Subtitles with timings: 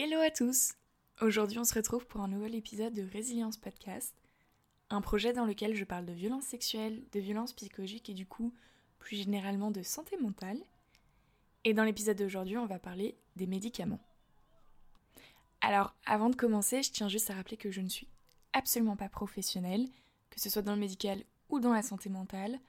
[0.00, 0.74] Hello à tous
[1.20, 4.14] Aujourd'hui on se retrouve pour un nouvel épisode de Résilience Podcast,
[4.90, 8.54] un projet dans lequel je parle de violence sexuelle, de violence psychologique et du coup
[9.00, 10.60] plus généralement de santé mentale.
[11.64, 13.98] Et dans l'épisode d'aujourd'hui on va parler des médicaments.
[15.62, 18.06] Alors avant de commencer je tiens juste à rappeler que je ne suis
[18.52, 19.88] absolument pas professionnelle,
[20.30, 22.60] que ce soit dans le médical ou dans la santé mentale.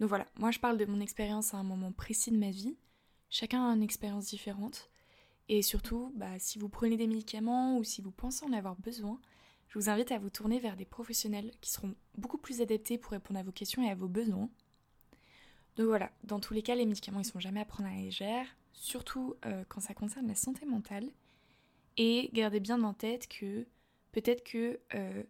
[0.00, 2.78] Donc voilà, moi je parle de mon expérience à un moment précis de ma vie,
[3.28, 4.88] chacun a une expérience différente.
[5.48, 9.20] Et surtout, bah, si vous prenez des médicaments ou si vous pensez en avoir besoin,
[9.68, 13.12] je vous invite à vous tourner vers des professionnels qui seront beaucoup plus adaptés pour
[13.12, 14.50] répondre à vos questions et à vos besoins.
[15.76, 18.00] Donc voilà, dans tous les cas, les médicaments ils sont jamais à prendre à la
[18.02, 21.10] légère, surtout euh, quand ça concerne la santé mentale.
[21.96, 23.66] Et gardez bien en tête que
[24.12, 25.22] peut-être que euh,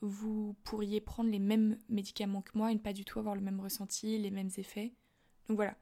[0.00, 3.40] vous pourriez prendre les mêmes médicaments que moi et ne pas du tout avoir le
[3.40, 4.92] même ressenti, les mêmes effets.
[5.48, 5.76] Donc voilà,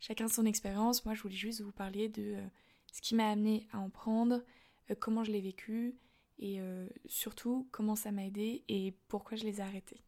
[0.00, 1.04] chacun son expérience.
[1.04, 2.46] Moi, je voulais juste vous parler de euh,
[2.92, 4.42] ce qui m'a amené à en prendre,
[4.90, 5.96] euh, comment je l'ai vécu
[6.38, 10.02] et euh, surtout comment ça m'a aidé et pourquoi je les ai arrêtés.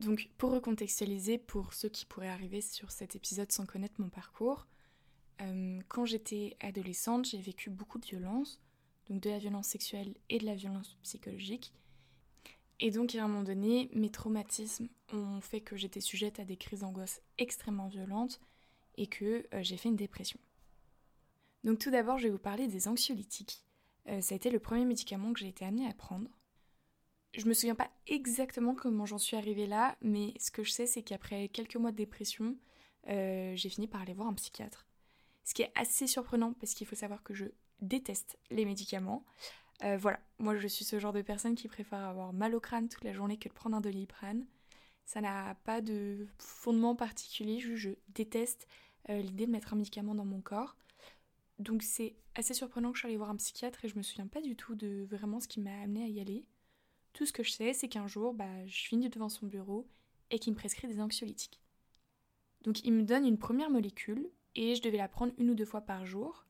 [0.00, 4.66] Donc pour recontextualiser pour ceux qui pourraient arriver sur cet épisode sans connaître mon parcours,
[5.40, 8.60] euh, quand j'étais adolescente, j'ai vécu beaucoup de violences,
[9.08, 11.72] donc de la violence sexuelle et de la violence psychologique.
[12.80, 16.58] Et donc à un moment donné, mes traumatismes ont fait que j'étais sujette à des
[16.58, 18.40] crises d'angoisse extrêmement violentes
[18.98, 20.38] et que j'ai fait une dépression.
[21.66, 23.60] Donc tout d'abord, je vais vous parler des anxiolytiques.
[24.08, 26.30] Euh, ça a été le premier médicament que j'ai été amenée à prendre.
[27.36, 30.86] Je me souviens pas exactement comment j'en suis arrivée là, mais ce que je sais,
[30.86, 32.56] c'est qu'après quelques mois de dépression,
[33.08, 34.86] euh, j'ai fini par aller voir un psychiatre.
[35.42, 37.46] Ce qui est assez surprenant parce qu'il faut savoir que je
[37.82, 39.24] déteste les médicaments.
[39.82, 42.88] Euh, voilà, moi je suis ce genre de personne qui préfère avoir mal au crâne
[42.88, 44.46] toute la journée que de prendre un doliprane.
[45.04, 48.68] Ça n'a pas de fondement particulier, je, je déteste
[49.08, 50.76] l'idée de mettre un médicament dans mon corps.
[51.58, 54.26] Donc c'est assez surprenant que je sois allée voir un psychiatre et je me souviens
[54.26, 56.44] pas du tout de vraiment ce qui m'a amené à y aller.
[57.12, 59.88] Tout ce que je sais, c'est qu'un jour, bah, je finis devant son bureau
[60.30, 61.60] et qu'il me prescrit des anxiolytiques.
[62.62, 65.64] Donc il me donne une première molécule et je devais la prendre une ou deux
[65.64, 66.44] fois par jour.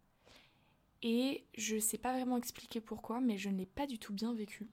[1.02, 4.34] Et je sais pas vraiment expliquer pourquoi, mais je ne l'ai pas du tout bien
[4.34, 4.68] vécu.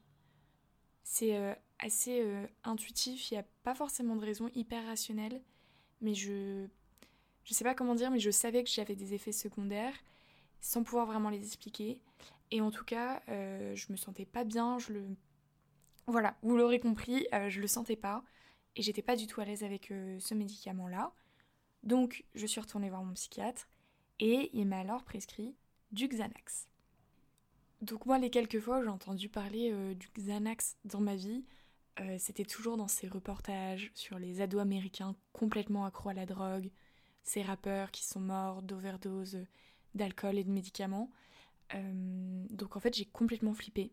[1.03, 5.41] C'est euh, assez euh, intuitif, il n'y a pas forcément de raison hyper rationnelle,
[6.01, 6.65] mais je.
[7.43, 9.93] Je sais pas comment dire, mais je savais que j'avais des effets secondaires
[10.63, 11.99] sans pouvoir vraiment les expliquer.
[12.49, 15.05] Et en tout cas, euh, je me sentais pas bien, je le...
[16.07, 18.23] Voilà, vous l'aurez compris, euh, je le sentais pas,
[18.75, 21.13] et j'étais pas du tout à l'aise avec euh, ce médicament-là.
[21.83, 23.67] Donc, je suis retournée voir mon psychiatre,
[24.19, 25.53] et il m'a alors prescrit
[25.91, 26.67] du Xanax.
[27.81, 31.43] Donc moi, les quelques fois où j'ai entendu parler du Xanax dans ma vie,
[32.17, 36.71] c'était toujours dans ces reportages sur les ados américains complètement accros à la drogue,
[37.23, 39.45] ces rappeurs qui sont morts d'overdose
[39.95, 41.09] d'alcool et de médicaments.
[41.73, 43.91] Euh, donc en fait j'ai complètement flippé.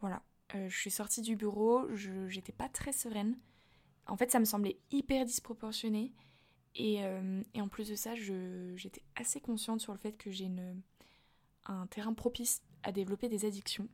[0.00, 0.22] Voilà.
[0.54, 3.36] Euh, je suis sortie du bureau, j'étais pas très sereine.
[4.06, 6.12] En fait ça me semblait hyper disproportionné.
[6.78, 10.50] Et, euh, en plus de ça, j'étais assez consciente sur le fait que j'ai
[11.64, 13.88] un terrain propice à développer des addictions.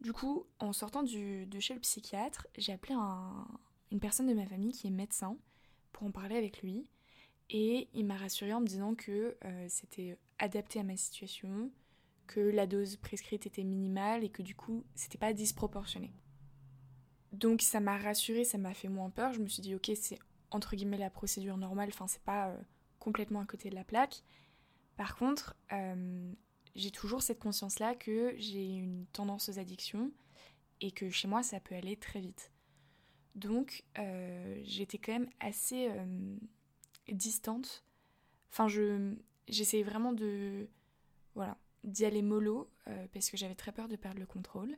[0.00, 3.46] Du coup, en sortant du, de chez le psychiatre, j'ai appelé un,
[3.90, 5.36] une personne de ma famille qui est médecin
[5.92, 6.86] pour en parler avec lui.
[7.52, 11.70] Et il m'a rassuré en me disant que euh, c'était adapté à ma situation,
[12.28, 16.12] que la dose prescrite était minimale et que du coup c'était pas disproportionné.
[17.32, 19.32] Donc ça m'a rassuré, ça m'a fait moins peur.
[19.32, 20.18] Je me suis dit ok c'est
[20.52, 22.56] entre guillemets la procédure normale, enfin c'est pas euh,
[23.00, 24.22] complètement à côté de la plaque.
[24.96, 26.32] Par contre, euh,
[26.76, 30.12] j'ai toujours cette conscience là que j'ai une tendance aux addictions
[30.80, 32.52] et que chez moi ça peut aller très vite.
[33.34, 33.84] Donc
[34.62, 35.88] j'étais quand même assez
[37.10, 37.84] distante.
[38.50, 39.14] Enfin, je
[39.48, 40.68] j'essayais vraiment de
[41.34, 44.76] voilà d'y aller mollo euh, parce que j'avais très peur de perdre le contrôle.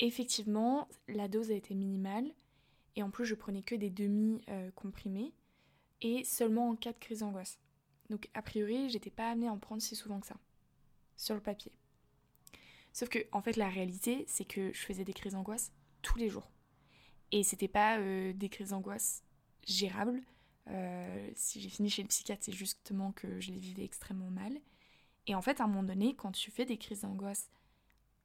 [0.00, 2.30] Effectivement, la dose a été minimale
[2.94, 5.32] et en plus je prenais que des demi euh, comprimés
[6.00, 7.58] et seulement en cas de crise d'angoisse.
[8.10, 10.36] Donc a priori, j'étais pas amenée à en prendre si souvent que ça
[11.16, 11.72] sur le papier.
[12.92, 15.72] Sauf que en fait la réalité, c'est que je faisais des crises d'angoisse
[16.02, 16.50] tous les jours.
[17.32, 19.22] Et c'était pas euh, des crises d'angoisse
[19.66, 20.22] gérables,
[20.70, 24.60] euh, si j'ai fini chez le psychiatre, c'est justement que je les vivais extrêmement mal.
[25.26, 27.50] Et en fait, à un moment donné, quand tu fais des crises d'angoisse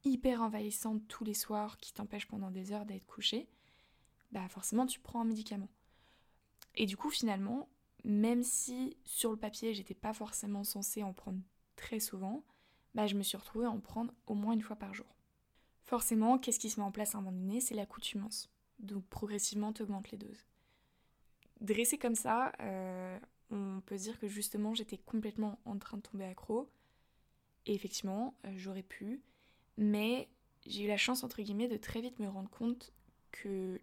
[0.04, 3.48] hyper envahissantes tous les soirs, qui t'empêchent pendant des heures d'être couché,
[4.32, 5.68] bah forcément tu prends un médicament.
[6.74, 7.68] Et du coup, finalement,
[8.04, 11.40] même si sur le papier j'étais pas forcément censée en prendre
[11.76, 12.44] très souvent,
[12.94, 15.06] bah je me suis retrouvée à en prendre au moins une fois par jour.
[15.82, 17.60] Forcément, qu'est-ce qui se met en place à un moment donné?
[17.60, 18.50] C'est l'accoutumance.
[18.78, 20.44] Donc progressivement, tu augmentes les doses
[21.60, 23.18] dressée comme ça, euh,
[23.50, 26.70] on peut dire que justement j'étais complètement en train de tomber accro.
[27.66, 29.22] Et effectivement, euh, j'aurais pu,
[29.76, 30.28] mais
[30.66, 32.92] j'ai eu la chance, entre guillemets, de très vite me rendre compte
[33.32, 33.80] que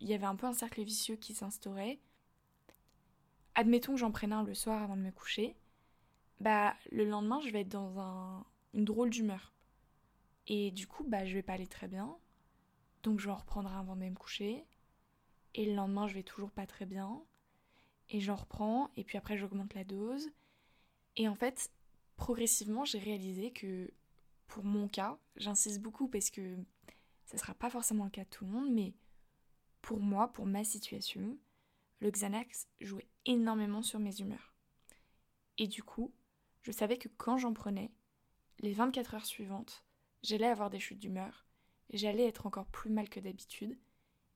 [0.00, 2.00] il y avait un peu un cercle vicieux qui s'instaurait.
[3.54, 5.56] Admettons que j'en prenne un le soir avant de me coucher,
[6.40, 8.44] bah le lendemain je vais être dans un,
[8.74, 9.52] une drôle d'humeur.
[10.46, 12.16] Et du coup, bah je vais pas aller très bien.
[13.02, 14.64] Donc je vais en reprendre un avant de me coucher.
[15.54, 17.22] Et le lendemain, je vais toujours pas très bien.
[18.08, 20.30] Et j'en reprends, et puis après j'augmente la dose.
[21.16, 21.70] Et en fait,
[22.16, 23.92] progressivement, j'ai réalisé que
[24.48, 26.56] pour mon cas, j'insiste beaucoup parce que
[27.24, 28.94] ça sera pas forcément le cas de tout le monde, mais
[29.80, 31.38] pour moi, pour ma situation,
[32.00, 34.54] le Xanax jouait énormément sur mes humeurs.
[35.58, 36.12] Et du coup,
[36.62, 37.92] je savais que quand j'en prenais,
[38.58, 39.84] les 24 heures suivantes,
[40.22, 41.46] j'allais avoir des chutes d'humeur,
[41.92, 43.78] j'allais être encore plus mal que d'habitude,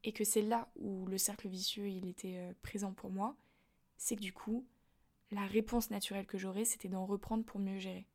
[0.04, 3.36] et que c'est là où le cercle vicieux il était euh, présent pour moi,
[3.96, 4.66] c'est que du coup,
[5.30, 8.06] la réponse naturelle que j'aurais, c'était d'en reprendre pour mieux gérer.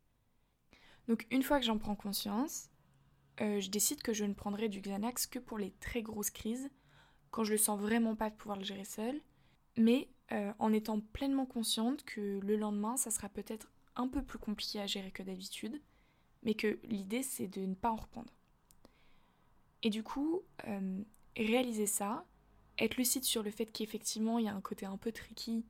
[1.08, 2.70] Donc une fois que j'en prends conscience,
[3.42, 6.70] euh, je décide que je ne prendrai du Xanax que pour les très grosses crises,
[7.32, 9.20] quand je le sens vraiment pas de pouvoir le gérer seul,
[9.76, 14.38] mais euh, en étant pleinement consciente que le lendemain, ça sera peut-être un peu plus
[14.38, 15.82] compliqué à gérer que d'habitude,
[16.44, 18.32] mais que l'idée c'est de ne pas en reprendre.
[19.82, 20.44] Et du coup,
[21.46, 22.26] réaliser ça,
[22.78, 25.66] être lucide sur le fait qu'effectivement il y a un côté un peu tricky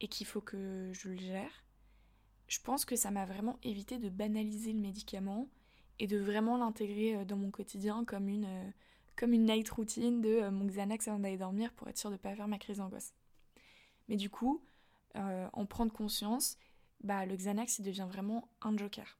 [0.00, 1.64] et qu'il faut que je le gère,
[2.48, 5.48] je pense que ça m'a vraiment évité de banaliser le médicament
[5.98, 8.70] et de vraiment l'intégrer euh, dans mon quotidien comme une, euh,
[9.16, 12.20] comme une night routine de mon Xanax avant d'aller dormir pour être sûr de ne
[12.20, 13.14] pas faire ma crise d'angoisse.
[14.08, 14.62] Mais du coup,
[15.14, 16.58] en prendre conscience,
[17.02, 19.18] bah, le Xanax il devient vraiment un joker.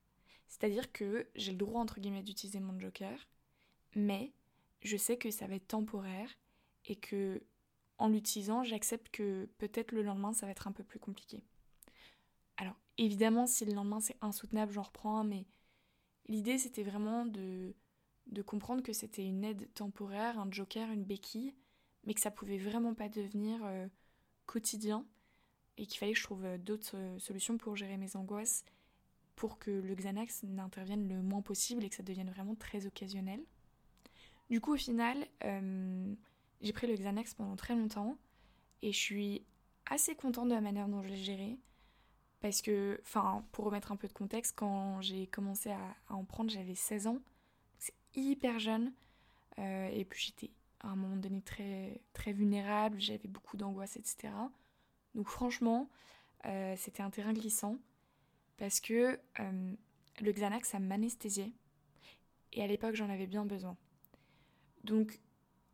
[0.49, 3.27] C'est-à-dire que j'ai le droit entre guillemets d'utiliser mon joker,
[3.95, 4.33] mais
[4.87, 6.31] je sais que ça va être temporaire
[6.85, 7.43] et que
[7.99, 11.43] en l'utilisant, j'accepte que peut-être le lendemain ça va être un peu plus compliqué.
[12.57, 15.47] Alors évidemment, si le lendemain c'est insoutenable, j'en reprends, mais
[16.29, 17.75] l'idée c'était vraiment de,
[18.47, 21.55] comprendre que c'était une aide temporaire, un joker, une béquille,
[22.05, 23.89] mais que ça pouvait vraiment pas devenir euh,
[24.47, 25.07] quotidien
[25.79, 28.65] et qu'il fallait que je trouve euh, d'autres euh, solutions pour gérer mes angoisses
[29.35, 33.45] pour que le Xanax n'intervienne le moins possible et que ça devienne vraiment très occasionnel.
[34.51, 36.15] Du coup, au final, euh,
[36.61, 38.17] j'ai pris le Xanax pendant très longtemps
[38.83, 39.45] et je suis
[39.87, 41.59] assez contente de la manière dont je l'ai géré.
[42.41, 43.01] Parce que,
[43.51, 47.19] pour remettre un peu de contexte, quand j'ai commencé à, en prendre, j'avais 16 ans.
[47.79, 48.93] C'est hyper jeune.
[49.59, 50.51] Euh, et puis j'étais
[50.81, 54.33] à un moment donné très, très vulnérable, j'avais beaucoup d'angoisse, etc.
[55.15, 55.89] Donc franchement,
[56.45, 57.79] euh, c'était un terrain glissant.
[58.59, 61.53] Parce que le Xanax, ça m'anesthésiait.
[62.53, 63.77] Et à l'époque, j'en avais bien besoin.
[64.87, 65.21] Donc,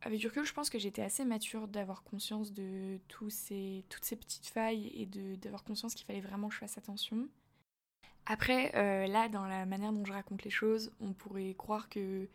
[0.00, 4.04] avec du recul, je pense que j'étais assez mature d'avoir conscience de tous ces, toutes
[4.04, 5.06] ces petites failles et
[5.36, 7.28] d'avoir conscience qu'il fallait vraiment que je fasse attention.
[8.26, 12.28] Après, euh, là, dans la manière dont je raconte les choses, on pourrait croire que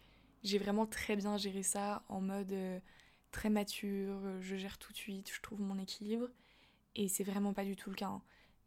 [0.43, 2.79] j'ai vraiment très bien géré ça en mode euh,
[3.31, 6.29] très mature, je gère tout de suite, je trouve mon équilibre.
[6.95, 8.07] Et c'est vraiment pas du tout le cas.
[8.07, 8.21] Hein.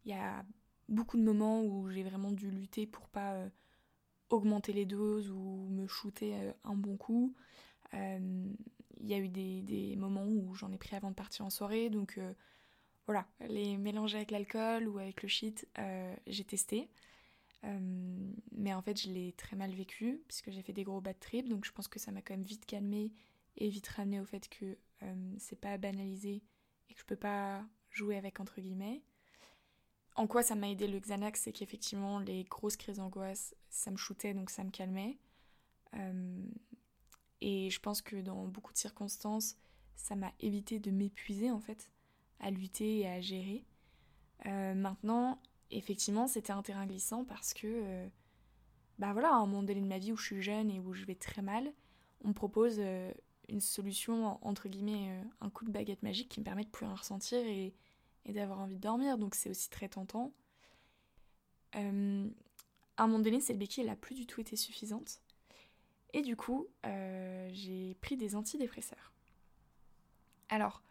[0.05, 0.43] Il y a
[0.89, 3.49] beaucoup de moments où j'ai vraiment dû lutter pour pas euh,
[4.29, 7.35] augmenter les doses ou me shooter un bon coup.
[7.93, 8.45] Euh,
[8.99, 11.89] il y a eu des, moments où j'en ai pris avant de partir en soirée,
[11.89, 12.33] donc euh,
[13.07, 16.89] voilà, les mélanger avec l'alcool ou avec le shit, euh, j'ai testé.
[18.51, 21.47] mais en fait, je l'ai très mal vécu puisque j'ai fait des gros bad trips,
[21.49, 23.11] donc je pense que ça m'a quand même vite calmé
[23.57, 24.77] et vite ramené au fait que
[25.37, 26.43] c'est pas banalisé
[26.89, 29.01] et que je peux pas jouer avec entre guillemets.
[30.15, 33.97] En quoi ça m'a aidé le Xanax, c'est qu'effectivement les grosses crises d'angoisse, ça me
[33.97, 35.17] shootait donc ça me calmait.
[37.41, 39.57] Et je pense que dans beaucoup de circonstances,
[39.95, 41.89] ça m'a évité de m'épuiser en fait,
[42.39, 43.65] à lutter et à gérer.
[44.45, 48.07] Euh, maintenant, effectivement, c'était un terrain glissant parce que, euh,
[48.99, 50.93] bah voilà, à un moment donné de ma vie où je suis jeune et où
[50.93, 51.71] je vais très mal,
[52.23, 53.11] on me propose euh,
[53.49, 56.95] une solution, entre guillemets, un coup de baguette magique qui me permet de plus rien
[56.95, 57.73] ressentir et,
[58.25, 59.17] et d'avoir envie de dormir.
[59.17, 60.31] Donc c'est aussi très tentant.
[61.73, 65.21] à un moment donné, cette béquille, elle n'a plus du tout été suffisante.
[66.13, 69.11] Et du coup, euh, j'ai pris des antidépresseurs.
[70.49, 70.81] Alors,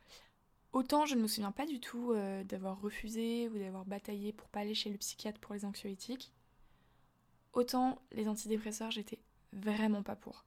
[0.73, 4.49] autant je ne me souviens pas du tout euh, d'avoir refusé ou d'avoir bataillé pour
[4.49, 6.33] pas aller chez le psychiatre pour les anxiolytiques,
[7.53, 9.19] autant les antidépresseurs, j'étais
[9.53, 10.45] vraiment pas pour.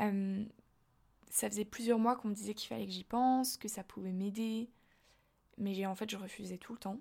[0.00, 0.44] Euh,
[1.30, 4.12] ça faisait plusieurs mois qu'on me disait qu'il fallait que j'y pense, que ça pouvait
[4.12, 4.68] m'aider,
[5.56, 7.00] mais en fait je refusais tout le temps.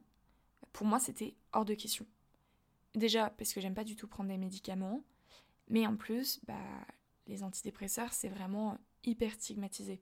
[0.71, 2.05] Pour moi, c'était hors de question.
[2.95, 5.03] Déjà parce que j'aime pas du tout prendre des médicaments,
[5.69, 6.85] mais en plus, bah,
[7.27, 10.01] les antidépresseurs, c'est vraiment hyper stigmatisé.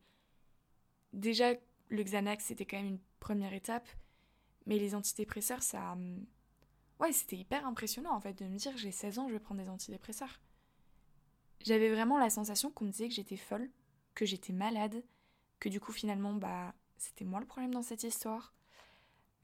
[1.14, 1.54] Déjà,
[1.90, 3.88] le Xanax, c'était quand même une première étape,
[4.66, 5.94] mais les antidépresseurs, ça.
[5.94, 6.26] Hum,
[7.00, 9.62] ouais, c'était hyper impressionnant en fait de me dire j'ai 16 ans, je vais prendre
[9.62, 10.40] des antidépresseurs.
[11.64, 13.70] J'avais vraiment la sensation qu'on me disait que j'étais folle,
[14.16, 15.04] que j'étais malade,
[15.60, 18.54] que du coup finalement bah c'était moi le problème dans cette histoire.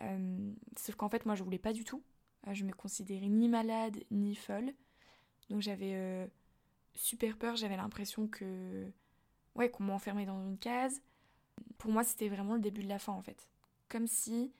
[0.01, 2.03] Euh, sauf qu'en fait moi je voulais pas du tout.
[2.47, 4.73] Euh, je me considérais ni malade ni folle.
[5.49, 6.27] Donc j'avais euh,
[6.95, 8.91] super peur, j'avais l'impression que
[9.55, 11.01] ouais qu'on m'enfermait dans une case.
[11.77, 13.47] Pour moi c'était vraiment le début de la fin en fait.
[13.89, 14.53] Comme si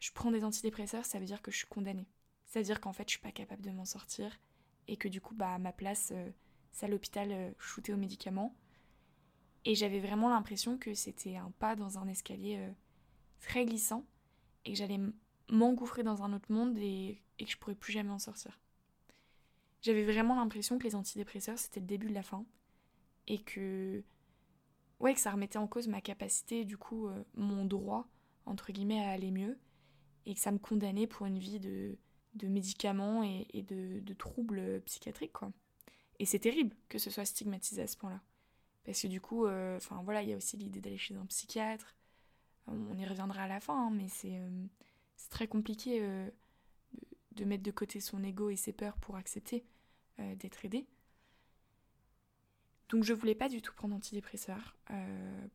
[0.00, 2.08] je prends des antidépresseurs, ça veut dire que je suis condamnée.
[2.44, 4.38] C'est-à-dire qu'en fait je suis pas capable de m'en sortir
[4.88, 6.12] et que du coup bah à ma place
[6.72, 8.54] c'est à l'hôpital shooté aux médicaments.
[9.64, 12.72] Et j'avais vraiment l'impression que c'était un pas dans un escalier euh,
[13.40, 14.04] très glissant
[14.64, 14.98] et que j'allais
[15.50, 18.58] m'engouffrer dans un autre monde et, que je pourrais plus jamais en sortir.
[19.82, 22.44] J'avais vraiment l'impression que les antidépresseurs c'était le début de la fin
[23.26, 24.02] et que
[25.00, 28.08] ouais que ça remettait en cause ma capacité du coup euh, mon droit
[28.46, 29.58] entre guillemets à aller mieux
[30.26, 31.98] et que ça me condamnait pour une vie de,
[32.44, 35.52] médicaments et, de, de troubles psychiatriques quoi.
[36.18, 38.20] Et c'est terrible que ce soit stigmatisé à ce point-là.
[38.84, 41.26] Parce que du coup, euh, enfin voilà, il y a aussi l'idée d'aller chez un
[41.26, 41.96] psychiatre.
[42.66, 44.66] On y reviendra à la fin, hein, mais c'est euh,
[45.30, 46.30] très compliqué euh,
[47.32, 49.64] de mettre de côté son ego et ses peurs pour accepter
[50.18, 50.86] d'être aidé.
[52.88, 54.76] Donc je voulais pas du tout prendre d'antidépresseurs.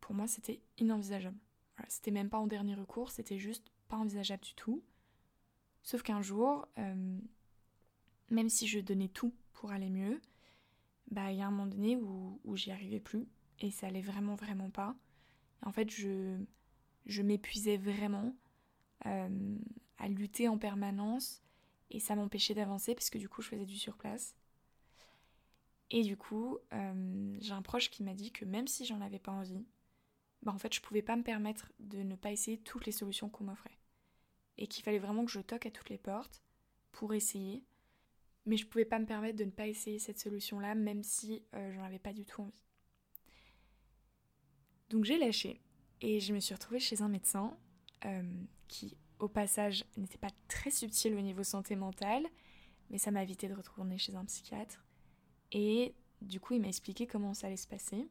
[0.02, 1.38] pour moi, c'était inenvisageable.
[1.76, 4.84] Voilà, c'était même pas en dernier recours, c'était juste pas envisageable du tout.
[5.84, 6.68] Sauf qu'un jour,
[8.30, 10.20] même si je donnais tout pour aller mieux,
[11.12, 13.28] bah il y a un moment donné où, où j'y arrivais plus
[13.60, 14.96] et ça allait vraiment vraiment pas.
[15.66, 16.38] En fait, je,
[17.06, 18.36] je m'épuisais vraiment
[19.06, 19.58] euh,
[19.98, 21.42] à lutter en permanence
[21.90, 24.36] et ça m'empêchait d'avancer parce que du coup je faisais du surplace.
[25.90, 29.20] Et du coup, euh, j'ai un proche qui m'a dit que même si j'en avais
[29.20, 29.66] pas envie,
[30.42, 33.30] bah en fait je pouvais pas me permettre de ne pas essayer toutes les solutions
[33.30, 33.78] qu'on m'offrait.
[34.58, 36.44] Et qu'il fallait vraiment que je toque à toutes les portes
[36.92, 37.64] pour essayer
[38.48, 41.72] mais je pouvais pas me permettre de ne pas essayer cette solution-là, même si euh,
[41.74, 42.64] j'en avais pas du tout envie.
[44.90, 45.60] Donc j'ai lâché
[46.00, 47.58] et je me suis retrouvée chez un médecin
[48.06, 48.24] euh,
[48.70, 52.26] qui, au passage, n'était pas très subtil au niveau santé mentale,
[52.90, 54.87] mais ça m'a évité de retourner chez un psychiatre.
[55.52, 58.10] Et du coup, il m'a expliqué comment ça allait se passer.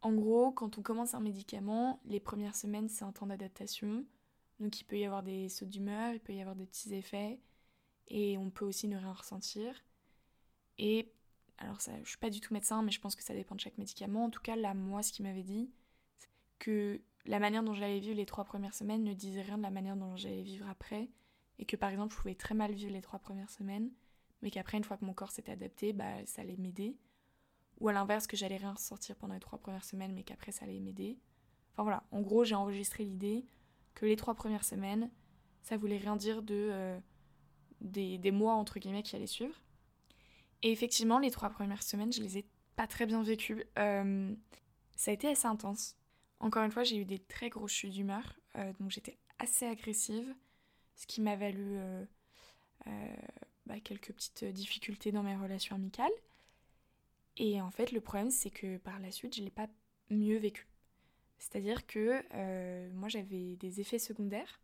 [0.00, 4.04] En gros, quand on commence un médicament, les premières semaines, c'est un temps d'adaptation.
[4.58, 7.40] Donc il peut y avoir des sauts d'humeur, il peut y avoir des petits effets
[8.08, 9.74] et on peut aussi ne rien ressentir.
[10.78, 11.12] Et
[11.58, 13.60] alors ça, je suis pas du tout médecin, mais je pense que ça dépend de
[13.60, 14.24] chaque médicament.
[14.24, 15.70] En tout cas, là, moi, ce qu'il m'avait dit,
[16.58, 19.70] que la manière dont j'allais vivre les trois premières semaines ne disait rien de la
[19.70, 21.10] manière dont j'allais vivre après,
[21.58, 23.90] et que par exemple, je pouvais très mal vivre les trois premières semaines,
[24.42, 26.96] mais qu'après, une fois que mon corps s'était adapté, bah, ça allait m'aider.
[27.80, 30.64] Ou à l'inverse, que j'allais rien ressentir pendant les trois premières semaines, mais qu'après, ça
[30.64, 31.18] allait m'aider.
[31.72, 33.46] Enfin voilà, en gros, j'ai enregistré l'idée
[33.94, 35.10] que les trois premières semaines,
[35.62, 36.98] ça voulait rien dire de euh,
[37.80, 39.54] des, mois entre guillemets qui allaient suivre.
[40.62, 42.46] Et effectivement, les trois premières semaines, je les ai
[42.76, 43.64] pas très bien vécues.
[43.78, 44.34] Euh,
[44.96, 45.96] ça a été assez intense.
[46.40, 50.34] Encore une fois, j'ai eu des très grosses chutes d'humeur, euh, donc j'étais assez agressive,
[50.96, 51.78] ce qui m'a valu
[53.66, 56.12] bah, quelques petites difficultés dans mes relations amicales.
[57.36, 59.68] Et en fait, le problème, c'est que par la suite, je ne l'ai pas
[60.10, 60.66] mieux vécu.
[61.38, 62.22] C'est-à-dire que
[62.90, 64.60] moi, j'avais des effets secondaires.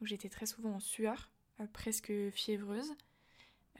[0.00, 2.94] J'étais très souvent en sueur, euh, presque fiévreuse.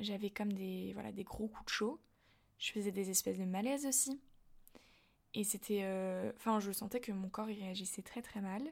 [0.00, 2.00] J'avais comme des, voilà, des gros coups de chaud.
[2.58, 4.20] Je faisais des espèces de malaise aussi.
[5.34, 5.82] Et c'était...
[5.82, 8.62] Euh, enfin, je sentais que mon corps y réagissait très très mal.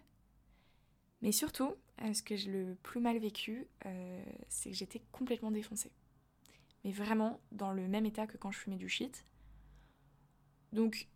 [1.20, 3.66] Mais surtout, euh, ce que j'ai le plus mal vécu,
[4.48, 5.92] c'est que j'étais complètement défoncée.
[6.84, 9.24] Mais vraiment dans le même état que quand je fumais du shit.
[10.72, 11.08] Donc,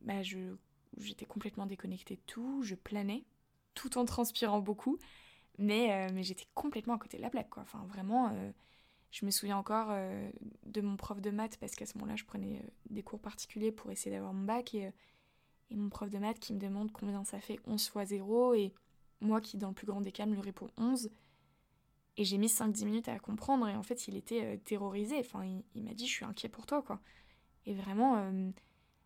[0.00, 3.24] bah, j'étais complètement déconnectée de tout, je planais,
[3.74, 4.98] tout en transpirant beaucoup.
[5.58, 7.62] Mais, euh, mais j'étais complètement à côté de la plaque, quoi.
[7.64, 8.50] Enfin, vraiment, euh,
[9.10, 10.30] je me souviens encore euh,
[10.66, 13.90] de mon prof de maths, parce qu'à ce moment-là, je prenais des cours particuliers pour
[13.90, 14.92] essayer d'avoir mon bac, et,
[15.70, 18.72] et, mon prof de maths qui me demande combien ça fait 11 fois 0, et
[19.20, 21.10] moi qui, dans le plus grand des cas, lui réponds 11.
[22.16, 25.18] Et j'ai mis 5-10 minutes à comprendre, et en fait, il était terrorisé.
[25.20, 25.44] Enfin,
[25.74, 27.00] il, m'a dit, je suis inquiet pour toi, quoi.
[27.64, 28.32] Et vraiment,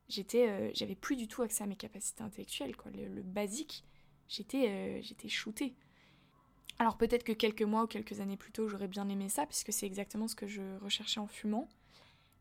[0.08, 2.90] j'étais, j'avais plus du tout accès à mes capacités intellectuelles, quoi.
[2.90, 3.84] Le, le basique,
[4.28, 5.74] j'étais, j'étais shootée.
[6.78, 9.72] Alors peut-être que quelques mois ou quelques années plus tôt, j'aurais bien aimé ça, puisque
[9.72, 11.68] c'est exactement ce que je recherchais en fumant.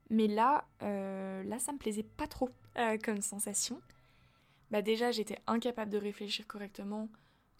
[0.09, 3.79] Mais là, euh, là, ça me plaisait pas trop euh, comme sensation.
[4.71, 7.07] Bah déjà, j'étais incapable de réfléchir correctement,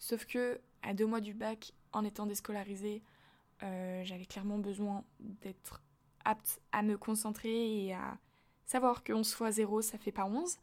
[0.02, 3.04] sauf que à deux mois du bac, en étant déscolarisée,
[3.62, 5.80] euh, j'avais clairement besoin d'être
[6.24, 8.18] apte à me concentrer et à
[8.64, 10.56] savoir que 11 fois 0, ça fait pas 11.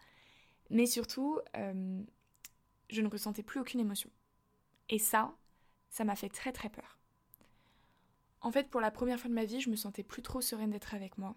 [0.70, 4.10] Mais surtout, je ne ressentais plus aucune émotion.
[4.90, 5.34] Et ça,
[5.90, 7.00] ça m'a fait très très peur.
[8.42, 10.72] En fait, pour la première fois de ma vie, je me sentais plus trop sereine
[10.72, 11.36] d'être avec moi.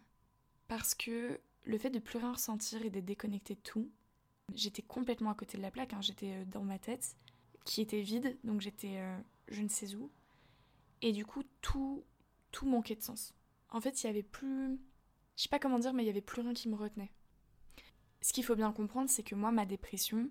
[0.67, 3.89] Parce que le fait de plus rien ressentir et d'être déconnectée de tout,
[4.55, 6.01] j'étais complètement à côté de la plaque, hein.
[6.01, 7.17] j'étais euh, dans ma tête,
[7.65, 10.11] qui était vide, donc j'étais euh, je ne sais où.
[11.01, 12.05] Et du coup, tout,
[12.51, 13.35] tout manquait de sens.
[13.71, 14.79] En fait, il y avait plus.
[15.37, 17.11] Je sais pas comment dire, mais il y avait plus rien qui me retenait.
[18.21, 20.31] Ce qu'il faut bien comprendre, c'est que moi, ma dépression,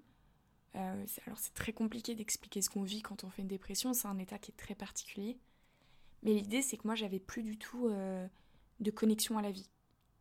[0.75, 4.07] euh, alors c'est très compliqué d'expliquer ce qu'on vit quand on fait une dépression, c'est
[4.07, 5.37] un état qui est très particulier.
[6.23, 8.27] Mais l'idée, c'est que moi, j'avais plus du tout euh,
[8.79, 9.69] de connexion à la vie.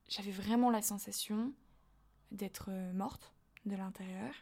[0.08, 1.52] J'avais vraiment la sensation
[2.32, 3.32] d'être morte
[3.66, 4.32] de l'intérieur,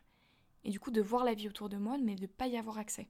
[0.64, 2.78] et du coup de voir la vie autour de moi, mais de pas y avoir
[2.78, 3.08] accès.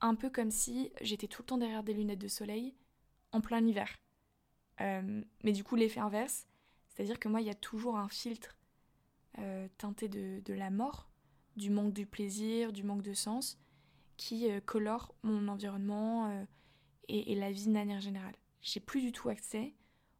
[0.00, 2.74] Un peu comme si j'étais tout le temps derrière des lunettes de soleil,
[3.32, 3.98] en plein hiver.
[4.78, 6.46] mais du coup, l'effet inverse,
[6.88, 8.58] c'est-à-dire que moi, il y a toujours un filtre
[9.78, 11.12] teinté de la mort
[11.56, 13.58] du manque du plaisir, du manque de sens,
[14.16, 16.44] qui euh, colore mon environnement euh,
[17.08, 18.34] et, la vie de manière générale.
[18.60, 19.74] J'ai plus du tout accès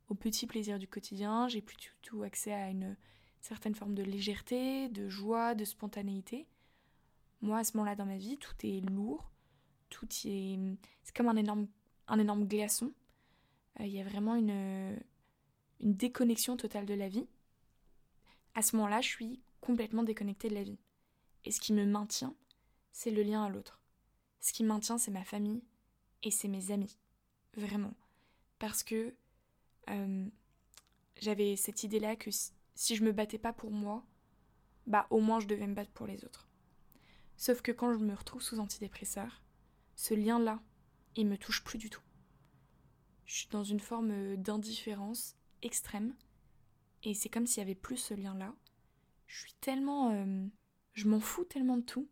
[0.09, 2.97] aux petits plaisirs du quotidien, j'ai plus du tout accès à une
[3.43, 6.47] certaine forme de légèreté, de joie, de spontanéité.
[7.43, 9.31] Moi, à ce moment-là dans ma vie, tout est lourd,
[9.91, 10.59] tout est...
[11.03, 11.67] C'est comme un énorme,
[12.07, 12.93] un énorme glaçon.
[13.81, 14.97] Euh, il y a vraiment une,
[15.81, 17.27] une déconnexion totale de la vie.
[18.55, 20.79] À ce moment-là, je suis complètement déconnectée de la vie.
[21.45, 22.35] Et ce qui me maintient,
[22.93, 23.81] c'est le lien à l'autre.
[24.41, 25.63] Ce qui me maintient, c'est ma famille
[26.23, 26.99] et c'est mes amis.
[27.57, 27.95] Vraiment.
[28.59, 29.15] Parce que
[29.91, 30.27] euh,
[31.21, 32.31] j'avais cette idée-là que
[32.75, 34.05] si je me battais pas pour moi,
[34.87, 36.49] bah au moins je devais me battre pour les autres.
[37.37, 39.43] Sauf que quand je me retrouve sous antidépresseur,
[39.95, 40.63] ce lien-là,
[41.17, 42.03] il me touche plus du tout.
[43.25, 46.15] Je suis dans une forme d'indifférence extrême
[47.03, 48.55] et c'est comme s'il y avait plus ce lien-là.
[49.27, 50.47] Je suis tellement euh,
[50.93, 52.09] je m'en fous tellement de tout.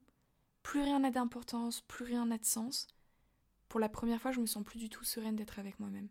[0.62, 2.88] Plus rien n'a d'importance, plus rien n'a de sens.
[3.68, 6.08] Pour la première fois, je me sens plus du tout sereine d'être avec moi-même.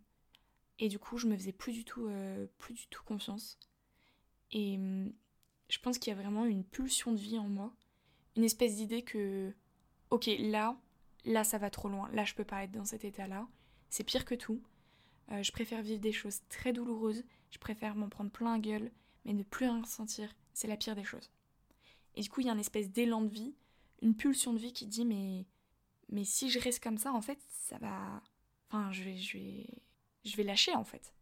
[0.79, 3.59] Et du coup, je me faisais plus du tout, euh, plus du tout confiance.
[4.51, 5.12] Et hum,
[5.69, 7.73] je pense qu'il y a vraiment une pulsion de vie en moi,
[8.35, 9.53] une espèce d'idée que,
[10.09, 10.77] ok, là,
[11.25, 12.09] là, ça va trop loin.
[12.13, 13.47] Là, je peux pas être dans cet état-là.
[13.89, 14.62] C'est pire que tout.
[15.31, 17.23] Euh, je préfère vivre des choses très douloureuses.
[17.51, 18.91] Je préfère m'en prendre plein la gueule,
[19.25, 20.33] mais ne plus rien ressentir.
[20.53, 21.29] C'est la pire des choses.
[22.15, 23.55] Et du coup, il y a une espèce d'élan de vie,
[24.01, 25.45] une pulsion de vie qui dit mais
[26.12, 28.21] mais si je reste comme ça, en fait, ça va.
[28.69, 29.67] Enfin, je vais, je vais,
[30.25, 31.13] je vais lâcher en fait.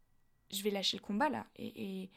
[0.50, 1.46] Je vais lâcher le combat là.
[1.56, 2.10] Et, et,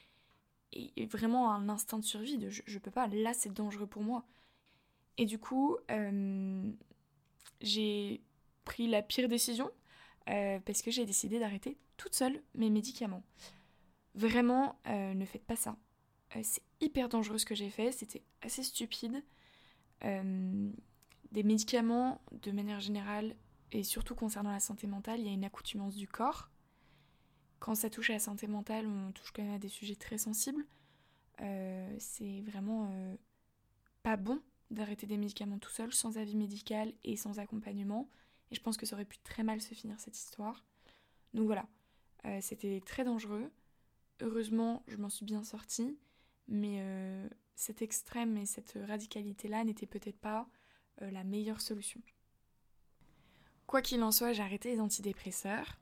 [1.10, 4.26] vraiment un instinct de survie je, peux pas, là c'est dangereux pour moi.
[5.18, 6.72] Et du coup, euh,
[7.62, 8.22] j'ai
[8.66, 9.70] pris la pire décision
[10.30, 13.24] euh, parce que j'ai décidé d'arrêter toute seule mes médicaments.
[14.16, 15.76] Vraiment, euh, ne faites pas ça.
[16.44, 19.22] C'est hyper dangereux ce que j'ai fait, c'était assez stupide.
[20.02, 23.36] Des médicaments, de manière générale,
[23.72, 26.51] et surtout concernant la santé mentale, il y a une accoutumance du corps.
[27.62, 30.18] Quand ça touche à la santé mentale, on touche quand même à des sujets très
[30.18, 30.66] sensibles.
[31.40, 32.92] Euh, c'est vraiment
[34.04, 38.10] pas bon d'arrêter des médicaments tout seul, sans avis médical et sans accompagnement.
[38.52, 40.66] Et je pense que ça aurait pu très mal se finir cette histoire.
[41.34, 41.66] Donc voilà,
[42.42, 43.50] c'était très dangereux.
[44.20, 45.98] Heureusement, je m'en suis bien sortie.
[46.52, 50.48] Mais euh, cet extrême et cette radicalité-là n'était peut-être pas
[51.02, 52.02] euh, la meilleure solution.
[53.68, 55.80] Quoi qu'il en soit, j'ai arrêté les antidépresseurs.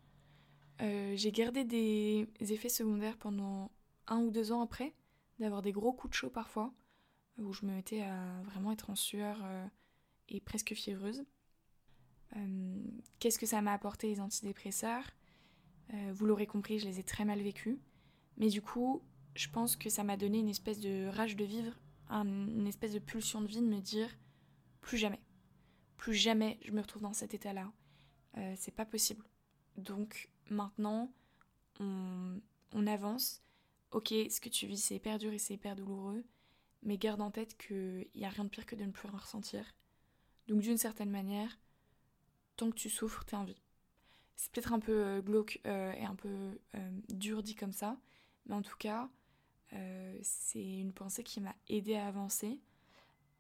[0.82, 3.72] Euh, j'ai gardé des effets secondaires pendant
[4.08, 4.94] un ou deux ans après,
[5.40, 6.74] d'avoir des gros coups de chaud parfois,
[7.38, 9.38] où je me mettais à vraiment être en sueur
[10.30, 11.24] et presque fiévreuse.
[13.20, 15.04] Qu'est-ce que ça m'a apporté les antidépresseurs?
[16.12, 17.78] Vous l'aurez compris, je les ai très mal vécus.
[18.38, 19.02] Mais du coup,
[19.36, 21.74] je pense que ça m'a donné une espèce de rage de vivre,
[22.10, 24.10] une espèce de pulsion de vie de me dire
[24.82, 25.20] plus jamais,
[25.98, 27.72] plus jamais je me retrouve dans cet état-là.
[28.38, 29.26] Euh, c'est pas possible.
[29.78, 31.12] Donc maintenant,
[31.80, 32.42] on,
[32.88, 33.42] avance.
[33.92, 36.24] Ok, ce que tu vis, c'est hyper dur et c'est hyper douloureux,
[36.84, 39.18] mais garde en tête qu'il n'y a rien de pire que de ne plus rien
[39.18, 39.64] ressentir.
[40.48, 41.58] Donc d'une certaine manière,
[42.56, 43.62] tant que tu souffres, t'es en vie.
[44.36, 46.60] C'est peut-être un peu euh, glauque euh, et un peu
[47.10, 47.98] dur dit comme ça,
[48.46, 49.10] mais en tout cas,
[49.74, 52.60] euh, c'est une pensée qui m'a aidé à avancer.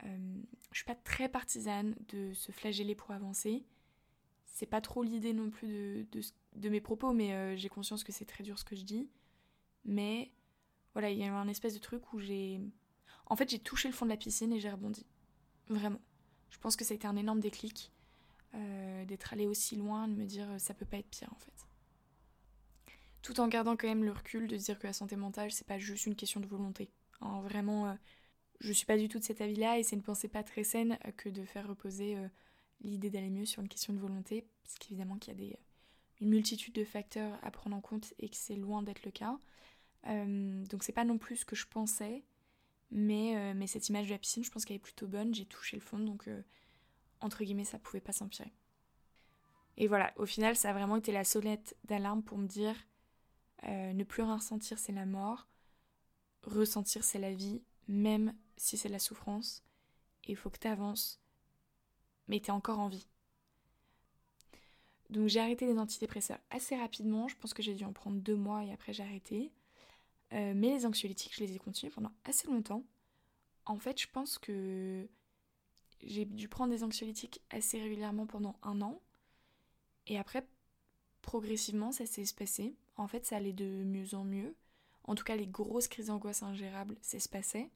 [0.06, 0.42] Euh,
[0.72, 3.64] je suis pas très partisane de se flageller pour avancer.
[4.50, 6.22] C'est pas trop l'idée non plus de,
[6.56, 9.10] de, mes propos, mais euh, j'ai conscience que c'est très dur ce que je dis.
[9.86, 10.32] Mais
[10.94, 12.60] voilà, il y a eu un espèce de truc où j'ai.
[13.28, 15.06] En fait, j'ai touché le fond de la piscine et j'ai rebondi.
[15.68, 16.02] Vraiment.
[16.50, 17.92] Je pense que ça a été un énorme déclic
[19.06, 21.70] d'être allé aussi loin, de me dire ça peut pas être pire en fait
[23.22, 25.80] tout en gardant quand même le recul de dire que la santé mentale, c'est pas
[25.80, 26.90] juste une question de volonté.
[27.22, 27.94] Hein, vraiment, euh,
[28.60, 30.98] je suis pas du tout de cet avis-là et c'est une pensée pas très saine
[31.18, 32.28] que de faire reposer euh,
[32.82, 35.60] l'idée d'aller mieux sur une question de volonté, parce qu'évidemment qu'il y a des,
[36.22, 39.40] une multitude de facteurs à prendre en compte et que c'est loin d'être le cas.
[40.08, 42.24] Euh, donc c'est pas non plus ce que je pensais,
[42.92, 45.34] mais, euh, mais cette image de la piscine, je pense qu'elle est plutôt bonne.
[45.34, 46.30] J'ai touché le fond, donc
[47.22, 48.54] entre guillemets, ça pouvait pas s'empirer.
[49.78, 52.76] Et voilà, au final, ça a vraiment été la sonnette d'alarme pour me dire
[53.64, 55.48] ne plus rien ressentir, c'est la mort.
[56.44, 59.64] Ressentir, c'est la vie, même si c'est la souffrance.
[60.26, 61.22] Et il faut que tu avances,
[62.30, 63.06] mais tu es encore en vie.
[65.10, 67.28] Donc j'ai arrêté les antidépresseurs assez rapidement.
[67.28, 69.52] Je pense que j'ai dû en prendre deux mois et après j'ai arrêté.
[70.32, 72.84] Euh, mais les anxiolytiques, je les ai continués pendant assez longtemps.
[73.66, 75.08] En fait, je pense que
[76.04, 79.02] j'ai dû prendre des anxiolytiques assez régulièrement pendant un an.
[80.06, 80.48] Et après,
[81.24, 82.76] progressivement, ça s'est espacé.
[82.96, 84.56] En fait, ça allait de mieux en mieux.
[85.04, 87.72] En tout cas, les grosses crises d'angoisse ingérables s'espaçaient.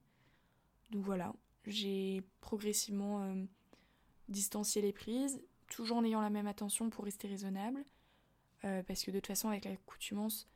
[0.92, 1.34] Donc voilà,
[1.66, 3.46] j'ai progressivement euh,
[4.30, 7.84] distancié les prises toujours en ayant la même attention pour rester raisonnable.
[8.66, 10.48] Euh, parce que de toute façon, avec l'accoutumance,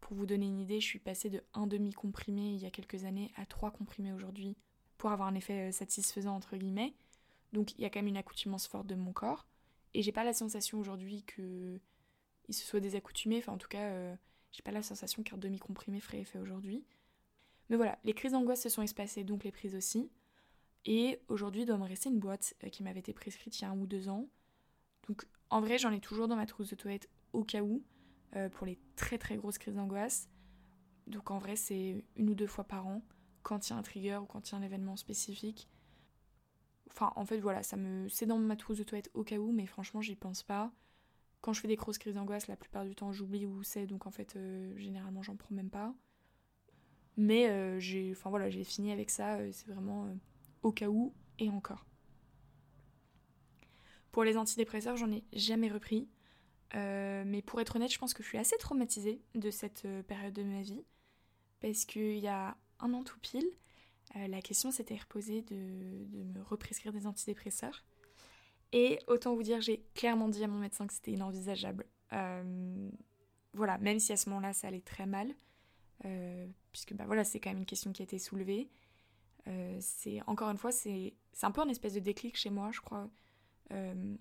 [0.00, 3.04] pour vous donner une idée, je suis passée de un demi-comprimé il y a quelques
[3.04, 4.56] années à trois comprimés aujourd'hui
[4.96, 6.94] pour avoir un effet euh, satisfaisant entre guillemets.
[7.52, 9.46] Donc il y a quand même une accoutumance forte de mon corps.
[9.94, 11.80] Et j'ai pas la sensation aujourd'hui que
[12.48, 13.38] il se soit désaccoutumé.
[13.38, 14.14] Enfin en tout cas, euh,
[14.52, 16.84] j'ai pas la sensation qu'un demi-comprimé ferait effet aujourd'hui.
[17.68, 20.10] Mais voilà, les crises d'angoisse se sont espacées, donc les prises aussi.
[20.84, 23.70] Et aujourd'hui, il doit me rester une boîte qui m'avait été prescrite il y a
[23.70, 24.28] un ou deux ans,
[25.08, 27.82] donc en vrai, j'en ai toujours dans ma trousse de toilette au cas où,
[28.36, 30.28] euh, pour les très très grosses crises d'angoisse.
[31.06, 33.02] Donc en vrai, c'est une ou deux fois par an,
[33.42, 35.68] quand il y a un trigger ou quand il y a un événement spécifique.
[36.90, 39.52] Enfin, en fait, voilà, ça me, c'est dans ma trousse de toilette au cas où,
[39.52, 40.72] mais franchement, j'y pense pas.
[41.40, 44.06] Quand je fais des grosses crises d'angoisse, la plupart du temps, j'oublie où c'est, donc
[44.06, 45.94] en fait, euh, généralement, j'en prends même pas.
[47.16, 49.38] Mais euh, j'ai, enfin voilà, j'ai fini avec ça.
[49.52, 50.08] c'est vraiment
[50.62, 51.84] au cas où et encore.
[54.12, 56.08] Pour les antidépresseurs, j'en ai jamais repris.
[56.74, 60.02] Euh, mais pour être honnête, je pense que je suis assez traumatisée de cette euh,
[60.02, 60.84] période de ma vie.
[61.60, 63.48] Parce qu'il y a un an tout pile,
[64.16, 65.54] euh, la question s'était reposée de,
[66.24, 67.84] me represcrire des antidépresseurs.
[68.72, 71.86] Et autant vous dire, j'ai clairement dit à mon médecin que c'était inenvisageable.
[73.54, 75.34] voilà, même si à ce moment-là ça allait très mal.
[76.70, 78.68] puisque bah voilà, c'est quand même une question qui a été soulevée.
[79.80, 83.08] C'est encore une fois, c'est un peu un espèce de déclic chez moi, je crois.
[83.72, 84.16] Euh,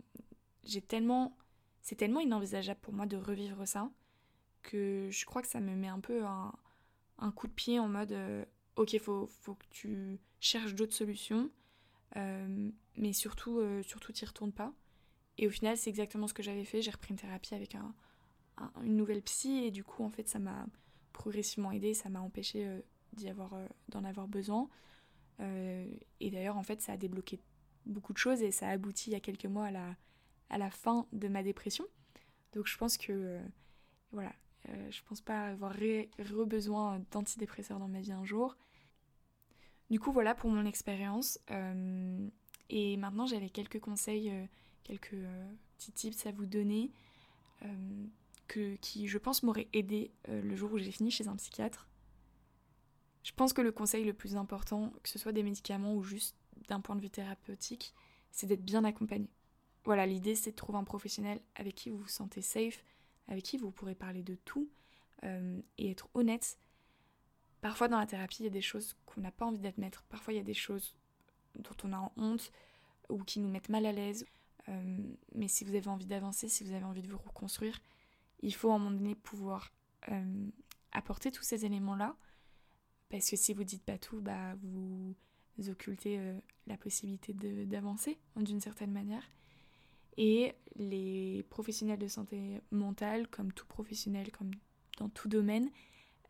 [0.64, 1.38] j'ai tellement,
[1.82, 3.90] c'est tellement inenvisageable pour moi de revivre ça
[4.64, 6.54] que je crois que ça me met un peu un,
[7.20, 8.44] un coup de pied en mode euh,
[8.76, 11.50] ok faut, faut que tu cherches d'autres solutions
[12.18, 14.74] euh, mais surtout surtout t'y retournes pas.
[15.38, 16.82] Et au final c'est exactement ce que j'avais fait.
[16.82, 17.94] J'ai repris une thérapie avec un,
[18.84, 20.66] une nouvelle psy et du coup en fait ça m'a
[21.14, 22.82] progressivement aidé ça m'a empêché
[23.14, 23.56] d'y avoir
[23.90, 24.70] d'en avoir besoin
[25.40, 27.40] et d'ailleurs en fait ça a débloqué
[27.88, 29.70] beaucoup de choses et ça a abouti il y a quelques mois
[30.50, 31.86] à la, fin de ma dépression.
[32.54, 33.42] Donc je pense que, euh,
[34.12, 34.34] voilà,
[34.70, 38.58] euh, je pense pas avoir re-besoin d'antidépresseurs dans ma vie un jour.
[39.90, 41.40] Du coup, voilà pour mon expérience.
[41.52, 42.28] Euh,
[42.70, 44.34] et maintenant, j'avais quelques conseils,
[44.84, 45.16] quelques
[45.78, 46.92] petits tips à vous donner
[48.50, 51.88] que, qui, je pense, m'auraient aidé le jour où j'ai fini chez un psychiatre.
[53.28, 56.38] Je pense que le conseil le plus important, que ce soit des médicaments ou juste
[56.70, 57.94] d'un point de vue thérapeutique,
[58.32, 59.30] c'est d'être bien accompagné.
[59.84, 62.86] Voilà, l'idée c'est de trouver un professionnel avec qui vous vous sentez safe,
[63.28, 64.70] avec qui vous pourrez parler de tout
[65.26, 66.58] euh, et être honnête.
[67.60, 70.04] Parfois dans la thérapie, il y a des choses qu'on n'a pas envie d'admettre.
[70.04, 70.96] Parfois, il y a des choses
[71.56, 72.54] dont on a honte
[73.10, 74.26] ou qui nous mettent mal à l'aise.
[74.70, 75.04] Euh,
[75.36, 77.78] mais si vous avez envie d'avancer, si vous avez envie de vous reconstruire,
[78.40, 79.74] il faut à un moment donné pouvoir
[80.08, 80.48] euh,
[80.94, 82.16] apporter tous ces éléments-là.
[83.10, 85.16] Parce que si vous dites pas tout, bah vous
[85.70, 89.24] occulter euh, la possibilité d'avancer d'une certaine manière.
[90.18, 94.52] Et les professionnels de santé mentale, comme tout professionnel, comme
[94.98, 95.70] dans tout domaine,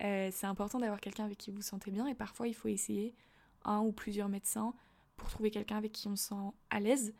[0.03, 2.67] euh, c'est important d'avoir quelqu'un avec qui vous vous sentez bien et parfois il faut
[2.67, 3.15] essayer
[3.63, 4.73] un ou plusieurs médecins
[5.15, 7.13] pour trouver quelqu'un avec qui on se sent à l'aise.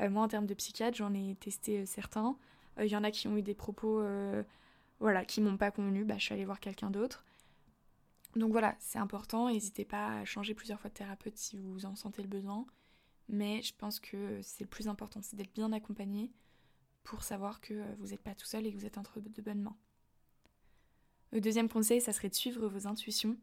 [0.00, 2.36] Euh, moi en termes de psychiatre, j'en ai testé certains.
[2.78, 4.02] Il y en a qui ont eu des propos
[5.00, 7.24] voilà, qui m'ont pas convenu, bah, je suis allée voir quelqu'un d'autre.
[8.36, 11.96] Donc voilà, c'est important, n'hésitez pas à changer plusieurs fois de thérapeute si vous en
[11.96, 12.64] sentez le besoin,
[13.28, 16.30] mais je pense que c'est le plus important, c'est d'être bien accompagné
[17.02, 19.62] pour savoir que vous n'êtes pas tout seul et que vous êtes entre de bonnes
[19.62, 19.76] mains.
[21.32, 23.36] Le deuxième conseil, ça serait de suivre vos intuitions.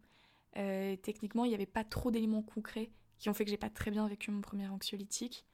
[0.58, 3.70] Euh, techniquement, il n'y avait pas trop d'éléments concrets qui ont fait que j'ai pas
[3.70, 5.46] très bien vécu mon premier anxiolytique.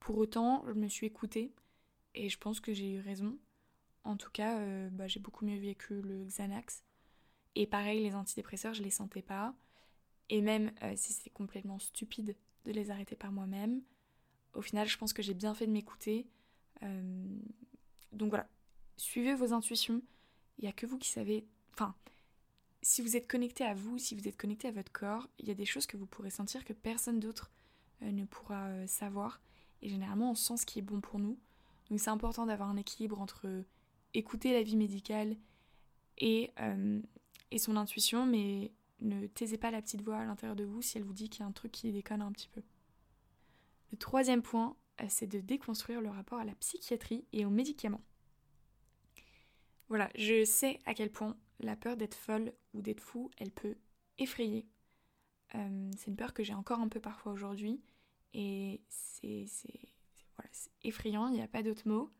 [0.00, 1.54] Pour autant, je me suis écoutée
[2.14, 3.38] et je pense que j'ai eu raison.
[4.04, 6.85] En tout cas, euh, bah, j'ai beaucoup mieux vécu le Xanax
[7.56, 9.54] et pareil, les antidépresseurs, je les sentais pas.
[10.28, 13.82] Et même euh, si c'est complètement stupide de les arrêter par moi-même,
[14.52, 16.26] au final, je pense que j'ai bien fait de m'écouter.
[16.82, 17.24] Euh,
[18.12, 18.46] donc voilà,
[18.96, 20.02] suivez vos intuitions.
[20.58, 21.46] Il n'y a que vous qui savez.
[21.72, 21.94] Enfin,
[22.82, 25.50] si vous êtes connecté à vous, si vous êtes connecté à votre corps, il y
[25.50, 27.50] a des choses que vous pourrez sentir que personne d'autre
[28.02, 29.40] euh, ne pourra savoir.
[29.80, 31.38] Et généralement, on sent ce qui est bon pour nous.
[31.88, 33.64] Donc c'est important d'avoir un équilibre entre
[34.12, 35.36] écouter la vie médicale
[36.18, 36.50] et,
[37.50, 40.98] et son intuition, mais ne taisez pas la petite voix à l'intérieur de vous si
[40.98, 42.62] elle vous dit qu'il y a un truc qui déconne un petit peu.
[43.92, 44.76] Le troisième point,
[45.08, 48.02] c'est de déconstruire le rapport à la psychiatrie et aux médicaments.
[49.88, 53.76] Voilà, je sais à quel point la peur d'être folle ou d'être fou, elle peut
[54.18, 54.66] effrayer.
[55.54, 57.80] Euh, c'est une peur que j'ai encore un peu parfois aujourd'hui
[58.34, 59.46] et c'est
[60.82, 62.10] effrayant, il n'y a pas d'autre mot.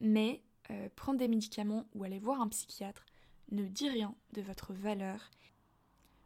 [0.00, 3.04] Mais euh, prendre des médicaments ou aller voir un psychiatre
[3.50, 5.30] ne dit rien de votre valeur.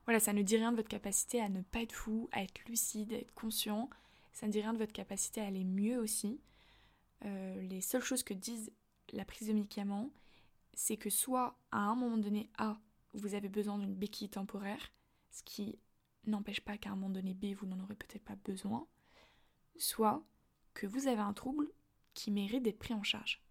[0.04, 2.64] Voilà, ça ne dit rien de votre capacité à ne pas être fou, à être
[2.68, 3.88] lucide, à être conscient.
[4.32, 6.40] Ça ne dit rien de votre capacité à aller mieux aussi.
[7.24, 8.72] Euh, les seules choses que disent
[9.12, 10.10] la prise de médicaments,
[10.74, 12.78] c'est que soit à un moment donné A,
[13.14, 14.92] vous avez besoin d'une béquille temporaire,
[15.30, 15.78] ce qui
[16.26, 18.86] n'empêche pas qu'à un moment donné B, vous n'en aurez peut-être pas besoin,
[19.76, 20.24] soit
[20.74, 21.68] que vous avez un trouble
[22.12, 23.42] qui mérite d'être pris en charge.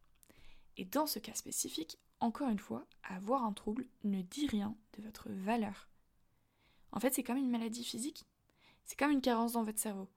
[0.78, 5.04] Et dans ce cas spécifique, encore une fois, avoir un trouble ne dit rien de
[5.04, 5.90] votre valeur.
[6.92, 8.26] En fait, c'est comme une maladie physique.
[8.86, 10.10] C'est comme une carence dans votre cerveau.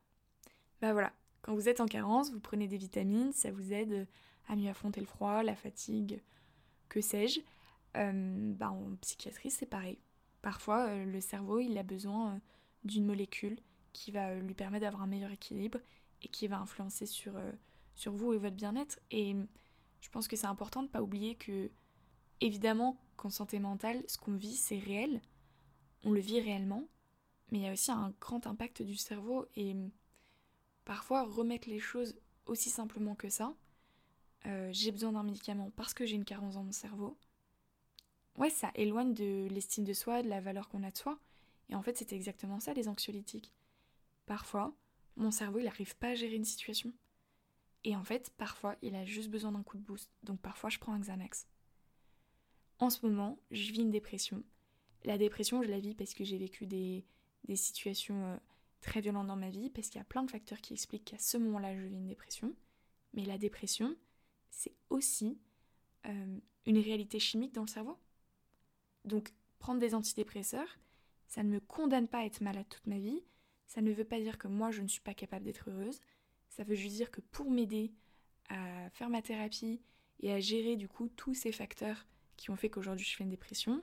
[0.80, 4.06] Bah voilà, quand vous êtes en carence, vous prenez des vitamines, ça vous aide
[4.48, 6.22] à mieux affronter le froid, la fatigue,
[6.88, 7.40] que sais-je,
[7.96, 9.98] euh, bah, en psychiatrie c'est pareil.
[10.42, 12.38] Parfois euh, le cerveau il a besoin euh,
[12.85, 13.59] d'une molécule
[13.92, 15.78] qui va lui permettre d'avoir un meilleur équilibre
[16.22, 17.35] et qui va influencer sur,
[17.94, 18.98] sur vous et votre bien-être.
[19.11, 19.35] Et
[20.00, 21.70] je pense que c'est important de ne pas oublier que,
[22.40, 25.20] évidemment, qu'en santé mentale, ce qu'on vit, c'est réel.
[26.05, 26.87] On le vit réellement.
[27.51, 29.46] Mais il y a aussi un grand impact du cerveau.
[29.57, 29.75] Et
[30.85, 33.55] parfois, remettre les choses aussi simplement que ça,
[34.46, 37.18] euh, j'ai besoin d'un médicament parce que j'ai une carence dans mon cerveau,
[38.37, 41.18] ouais, ça éloigne de l'estime de soi, de la valeur qu'on a de soi.
[41.68, 43.53] Et en fait, c'est exactement ça, les anxiolytiques.
[44.27, 44.75] Parfois,
[45.16, 46.92] mon cerveau, il n'arrive pas à gérer une situation.
[47.85, 50.11] Et en fait, parfois, il a juste besoin d'un coup de boost.
[50.22, 51.46] Donc parfois, je prends un Xanax.
[52.78, 54.42] En ce moment, je vis une dépression.
[55.04, 57.04] La dépression, je la vis parce que j'ai vécu des,
[57.54, 58.36] situations euh,
[58.80, 61.18] très violentes dans ma vie, parce qu'il y a plein de facteurs qui expliquent qu'à
[61.18, 62.54] ce moment-là, je vis une dépression.
[63.14, 63.96] Mais la dépression,
[64.50, 65.38] c'est aussi
[66.06, 67.98] euh, une réalité chimique dans le cerveau.
[69.04, 70.78] Donc prendre des antidépresseurs,
[71.28, 73.22] ça ne me condamne pas à être malade toute ma vie,
[73.66, 76.00] ça ne veut pas dire que moi je ne suis pas capable d'être heureuse,
[76.48, 77.92] ça veut juste dire que pour m'aider
[78.48, 79.80] à faire ma thérapie
[80.20, 82.06] et à gérer du coup tous ces facteurs
[82.37, 83.83] qui ont fait qu'aujourd'hui je fais une dépression,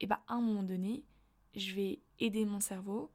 [0.00, 1.04] et bah à un moment donné,
[1.54, 3.10] je vais aider mon cerveau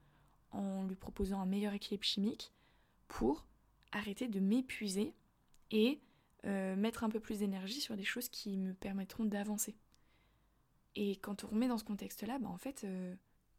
[0.51, 2.51] en lui proposant un meilleur équilibre chimique
[3.08, 3.45] pour
[3.91, 5.13] arrêter de m'épuiser
[5.71, 5.99] et
[6.45, 9.75] euh, mettre un peu plus d'énergie sur des choses qui me permettront d'avancer.
[10.95, 13.15] Et quand on remet dans ce contexte-là, bah en fait, euh,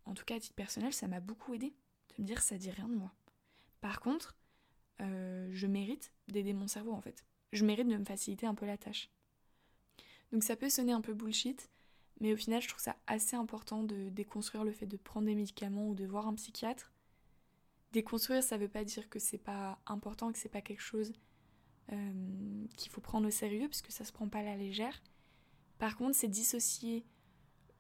[0.07, 1.75] en tout cas à titre personnel, ça m'a beaucoup aidé
[2.17, 3.13] de me dire ça dit rien de moi.
[3.81, 4.37] Par contre,
[5.01, 7.25] euh, je mérite d'aider mon cerveau en fait.
[7.53, 9.11] Je mérite de me faciliter un peu la tâche.
[10.33, 11.71] Donc ça peut sonner un peu bullshit,
[12.21, 15.35] mais au final, je trouve ça assez important de déconstruire le fait de prendre des
[15.35, 16.93] médicaments ou de voir un psychiatre.
[17.93, 21.13] Déconstruire, ça veut pas dire que c'est pas important, que c'est pas quelque chose
[21.93, 25.03] euh, qu'il faut prendre au sérieux parce que ça se prend pas à la légère.
[25.79, 27.05] Par contre, c'est dissocier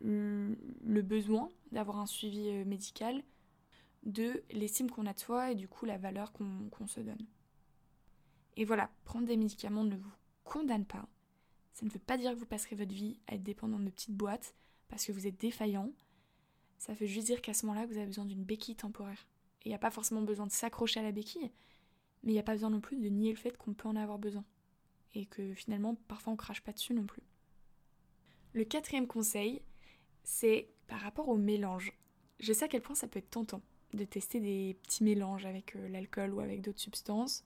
[0.00, 3.22] le besoin d'avoir un suivi euh, médical
[4.04, 7.26] de l'estime qu'on a de soi et du coup la valeur qu'on se donne.
[8.56, 10.12] Et voilà, prendre des médicaments ne vous
[10.44, 11.06] condamne pas.
[11.80, 14.14] Ça ne veut pas dire que vous passerez votre vie à être dépendant de petites
[14.14, 14.54] boîtes
[14.88, 15.90] parce que vous êtes défaillant.
[16.76, 19.26] Ça veut juste dire qu'à ce moment-là, vous avez besoin d'une béquille temporaire.
[19.62, 21.50] Et il n'y a pas forcément besoin de s'accrocher à la béquille,
[22.22, 23.96] mais il n'y a pas besoin non plus de nier le fait qu'on peut en
[23.96, 24.44] avoir besoin.
[25.14, 27.22] Et que finalement, parfois, on crache pas dessus non plus.
[28.52, 29.62] Le quatrième conseil,
[30.22, 31.94] c'est par rapport au mélange.
[32.40, 33.62] Je sais à quel point ça peut être tentant
[33.94, 37.42] de tester des petits mélanges avec euh, l'alcool ou avec d'autres substances,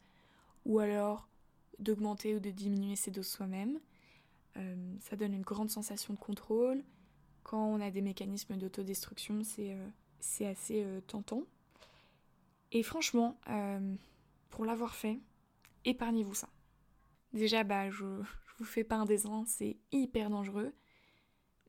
[0.64, 1.28] ou alors
[1.78, 3.78] d'augmenter ou de diminuer ses doses soi-même.
[4.56, 6.82] Euh, ça donne une grande sensation de contrôle.
[7.42, 11.42] Quand on a des mécanismes d'autodestruction, c'est euh, assez tentant.
[12.72, 13.38] Et franchement,
[14.48, 15.20] pour l'avoir fait,
[15.84, 16.48] épargnez-vous ça.
[17.32, 20.72] Déjà, bah, je, je vous fais pas un dessin, c'est hyper dangereux.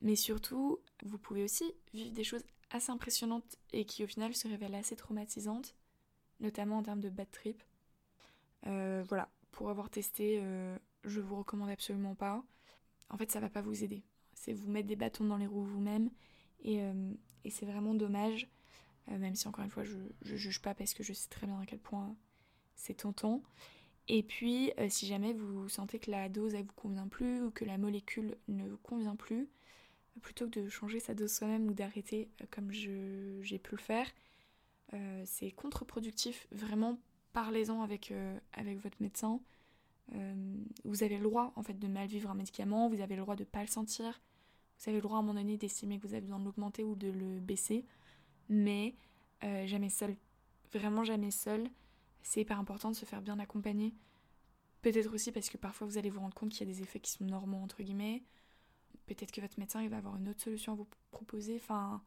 [0.02, 4.48] Mais surtout, vous pouvez aussi vivre des choses assez impressionnantes et qui au final se
[4.48, 5.74] révèlent assez traumatisantes,
[6.40, 7.62] notamment en termes de bad trip.
[8.66, 12.44] Euh, voilà, pour avoir testé, euh, je vous recommande absolument pas.
[13.10, 14.02] En fait, ça va pas vous aider.
[14.34, 16.10] C'est vous mettre des bâtons dans les roues vous-même
[16.60, 17.12] et, euh,
[17.48, 18.48] c'est vraiment dommage.
[19.06, 21.60] même si encore une fois, je, je juge pas parce que je sais très bien
[21.60, 22.16] à quel point
[22.74, 23.42] c'est tentant.
[24.08, 27.50] Et puis, euh, si jamais vous sentez que la dose ne vous convient plus ou
[27.50, 29.48] que la molécule ne vous convient plus,
[30.22, 34.06] plutôt que de changer sa dose soi-même ou d'arrêter euh, comme j'ai pu le faire,
[34.94, 36.46] euh, c'est contre-productif.
[36.52, 37.00] Vraiment,
[37.32, 38.12] parlez-en avec
[38.82, 39.40] votre médecin.
[40.84, 43.36] Vous avez le droit en fait de mal vivre un médicament, vous avez le droit
[43.36, 44.20] de ne pas le sentir,
[44.78, 46.84] vous avez le droit à un moment donné d'estimer que vous avez besoin de l'augmenter
[46.84, 47.84] ou de le baisser,
[48.48, 48.94] mais
[49.42, 50.16] jamais seul.
[50.72, 51.68] Vraiment jamais seul
[52.22, 53.94] c'est hyper important de se faire bien accompagner.
[54.82, 56.98] Peut-être aussi parce que parfois vous allez vous rendre compte qu'il y a des effets
[56.98, 58.24] qui sont normaux entre guillemets.
[59.06, 61.56] Peut-être que votre médecin il va avoir une autre solution à vous proposer.
[61.56, 62.02] Enfin,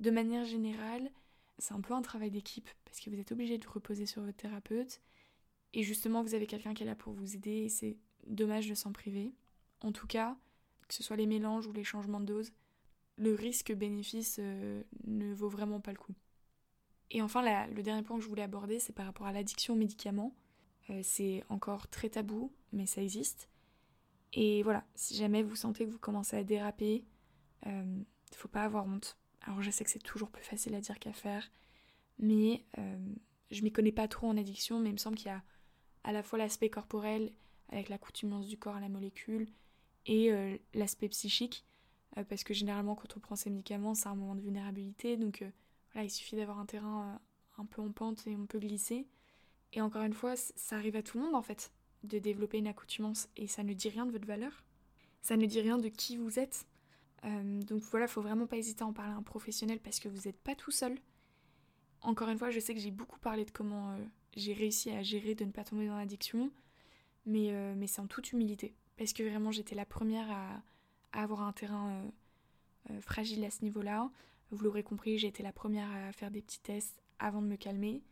[0.00, 1.10] de manière générale,
[1.58, 4.36] c'est un peu un travail d'équipe parce que vous êtes obligé de reposer sur votre
[4.36, 5.00] thérapeute.
[5.74, 8.74] Et justement, vous avez quelqu'un qui est là pour vous aider et c'est dommage de
[8.74, 9.32] s'en priver.
[9.80, 10.36] En tout cas,
[10.88, 12.52] que ce soit les mélanges ou les changements de dose,
[13.16, 16.14] le risque-bénéfice euh, ne vaut vraiment pas le coup.
[17.10, 19.78] Et enfin, le dernier point que je voulais aborder, c'est par rapport à l'addiction aux
[19.78, 20.34] médicaments.
[20.90, 23.48] Euh, c'est encore très tabou, mais ça existe.
[24.32, 27.04] Et voilà, si jamais vous sentez que vous commencez à déraper,
[27.64, 29.16] il euh, ne faut pas avoir honte.
[29.42, 31.50] Alors je sais que c'est toujours plus facile à dire qu'à faire,
[32.18, 32.64] mais
[33.50, 35.42] je m'y connais pas trop en addiction, mais il me semble qu'il y a
[36.08, 37.30] à la fois l'aspect corporel,
[37.68, 39.46] avec l'accoutumance du corps à la molécule,
[40.06, 40.30] et
[40.72, 41.66] l'aspect psychique,
[42.30, 45.44] parce que généralement quand on prend ces médicaments, c'est un moment de vulnérabilité, donc
[46.04, 49.06] il suffit d'avoir un terrain euh, un peu en pente et on peut glisser.
[49.72, 51.72] Et encore une fois, ça arrive à tout le monde en fait,
[52.04, 53.28] de développer une accoutumance.
[53.36, 54.64] Et ça ne dit rien de votre valeur.
[55.20, 56.66] Ça ne dit rien de qui vous êtes.
[57.24, 60.08] Euh, donc voilà, faut vraiment pas hésiter à en parler à un professionnel parce que
[60.08, 60.98] vous n'êtes pas tout seul.
[62.00, 64.04] Encore une fois, je sais que j'ai beaucoup parlé de comment euh,
[64.36, 66.50] j'ai réussi à gérer de ne pas tomber dans l'addiction,
[67.26, 68.74] mais, mais c'est en toute humilité.
[68.96, 70.62] Parce que vraiment, j'étais la première à,
[71.12, 72.02] avoir un terrain
[73.00, 74.10] fragile à ce niveau-là.
[74.50, 77.56] Vous l'aurez compris, j'ai été la première à faire des petits tests avant de me
[77.56, 78.02] calmer.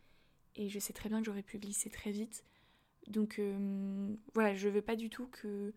[0.56, 2.44] Et je sais très bien que j'aurais pu glisser très vite.
[3.08, 5.72] Donc euh, voilà, je veux pas du tout que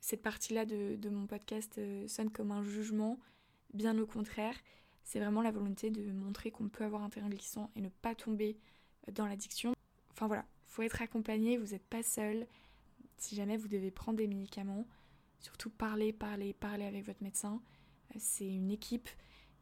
[0.00, 3.18] cette partie-là de, mon podcast euh, sonne comme un jugement.
[3.74, 4.56] Bien au contraire,
[5.04, 8.14] c'est vraiment la volonté de montrer qu'on peut avoir un terrain glissant et ne pas
[8.14, 8.58] tomber
[9.12, 9.74] dans l'addiction.
[10.12, 12.46] Enfin voilà, faut être accompagné, vous n'êtes pas seul.
[13.16, 14.86] Si jamais vous devez prendre des médicaments,
[15.40, 17.60] surtout parler, parler, parler avec votre médecin.
[18.14, 19.08] Euh, c'est une équipe,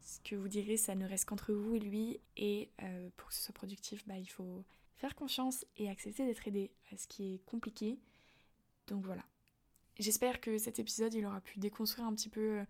[0.01, 2.19] ce que vous direz, ça ne reste qu'entre vous et lui.
[2.37, 4.63] Et euh, pour que ce soit productif, bah, il faut
[4.97, 7.97] faire confiance et accepter d'être aidé, ce qui est compliqué.
[8.87, 9.23] Donc voilà.
[9.97, 12.63] J'espère que cet épisode, il aura pu déconstruire un petit peu euh,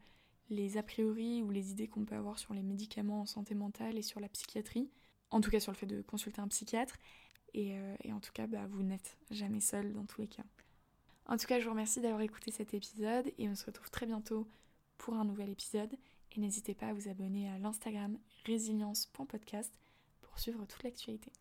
[0.50, 3.98] les a priori ou les idées qu'on peut avoir sur les médicaments en santé mentale
[3.98, 4.90] et sur la psychiatrie.
[5.32, 6.96] En tout cas sur le fait de consulter un psychiatre.
[7.54, 10.44] Et, euh, en tout cas, bah, vous n'êtes jamais seul dans tous les cas.
[11.26, 14.06] En tout cas, je vous remercie d'avoir écouté cet épisode et on se retrouve très
[14.06, 14.48] bientôt
[14.98, 15.96] pour un nouvel épisode.
[16.32, 19.74] Et n'hésitez pas à vous abonner à l'Instagram résilience.podcast
[20.22, 21.32] pour suivre toute l'actualité.